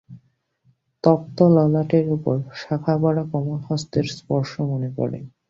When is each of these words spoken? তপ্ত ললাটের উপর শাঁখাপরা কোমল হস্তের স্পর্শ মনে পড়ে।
তপ্ত 1.03 1.37
ললাটের 1.55 2.05
উপর 2.17 2.35
শাঁখাপরা 2.61 3.23
কোমল 3.31 3.59
হস্তের 3.67 4.05
স্পর্শ 4.11 4.51
মনে 4.71 4.89
পড়ে। 4.97 5.19